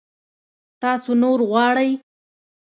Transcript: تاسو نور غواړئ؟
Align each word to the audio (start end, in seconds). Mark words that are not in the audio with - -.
تاسو 0.81 1.09
نور 1.21 1.39
غواړئ؟ 1.49 1.89